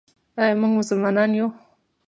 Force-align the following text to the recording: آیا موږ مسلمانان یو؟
آیا 0.41 0.55
موږ 0.61 0.71
مسلمانان 0.79 1.29
یو؟ 1.37 1.47